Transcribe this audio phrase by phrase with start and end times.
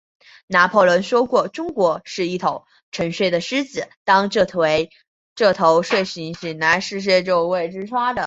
[0.47, 8.19] 拿破仑说过，中国是一头沉睡的狮子，当这头睡狮醒来时，世界都会为之发抖。